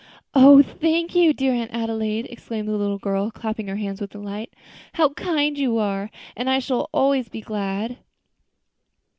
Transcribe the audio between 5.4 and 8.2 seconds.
you are! and I shall be so glad."